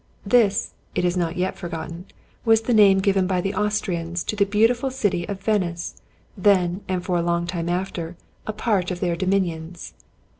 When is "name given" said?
2.73-3.27